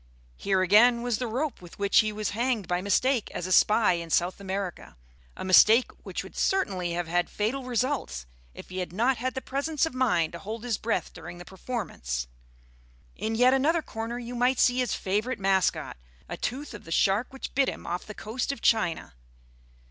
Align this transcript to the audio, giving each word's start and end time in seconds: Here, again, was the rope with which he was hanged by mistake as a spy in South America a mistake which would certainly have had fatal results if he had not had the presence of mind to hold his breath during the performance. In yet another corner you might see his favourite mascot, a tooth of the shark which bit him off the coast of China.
Here, 0.35 0.63
again, 0.63 1.03
was 1.03 1.19
the 1.19 1.27
rope 1.27 1.61
with 1.61 1.77
which 1.77 1.99
he 1.99 2.11
was 2.11 2.31
hanged 2.31 2.67
by 2.67 2.81
mistake 2.81 3.29
as 3.35 3.45
a 3.45 3.51
spy 3.51 3.93
in 3.93 4.09
South 4.09 4.39
America 4.41 4.97
a 5.37 5.45
mistake 5.45 5.91
which 6.03 6.23
would 6.23 6.35
certainly 6.35 6.93
have 6.93 7.07
had 7.07 7.29
fatal 7.29 7.65
results 7.65 8.25
if 8.55 8.69
he 8.69 8.79
had 8.79 8.91
not 8.91 9.17
had 9.17 9.35
the 9.35 9.43
presence 9.43 9.85
of 9.85 9.93
mind 9.93 10.33
to 10.33 10.39
hold 10.39 10.63
his 10.63 10.79
breath 10.79 11.13
during 11.13 11.37
the 11.37 11.45
performance. 11.45 12.25
In 13.15 13.35
yet 13.35 13.53
another 13.53 13.83
corner 13.83 14.17
you 14.17 14.33
might 14.33 14.57
see 14.57 14.79
his 14.79 14.95
favourite 14.95 15.37
mascot, 15.37 15.97
a 16.27 16.35
tooth 16.35 16.73
of 16.73 16.83
the 16.83 16.91
shark 16.91 17.31
which 17.31 17.53
bit 17.53 17.69
him 17.69 17.85
off 17.85 18.07
the 18.07 18.15
coast 18.15 18.51
of 18.51 18.59
China. 18.59 19.13